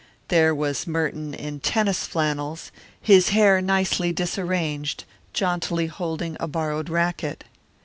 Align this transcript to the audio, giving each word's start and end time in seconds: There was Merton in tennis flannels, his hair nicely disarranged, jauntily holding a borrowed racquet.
There 0.29 0.55
was 0.55 0.87
Merton 0.87 1.35
in 1.35 1.59
tennis 1.59 2.07
flannels, 2.07 2.71
his 2.99 3.29
hair 3.29 3.61
nicely 3.61 4.11
disarranged, 4.11 5.03
jauntily 5.31 5.85
holding 5.85 6.35
a 6.39 6.47
borrowed 6.47 6.89
racquet. 6.89 7.43